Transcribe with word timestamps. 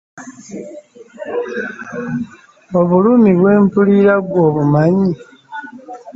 Obulumi 2.79 3.31
bwe 3.39 3.53
mpulira 3.63 4.15
ggwe 4.23 4.39
obumanyi? 4.47 5.11